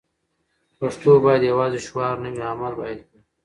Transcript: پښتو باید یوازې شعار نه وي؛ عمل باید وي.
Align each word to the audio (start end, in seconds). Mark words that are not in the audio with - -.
پښتو 0.79 1.11
باید 1.25 1.49
یوازې 1.51 1.79
شعار 1.87 2.15
نه 2.23 2.29
وي؛ 2.33 2.41
عمل 2.51 2.73
باید 2.81 2.99
وي. 3.07 3.19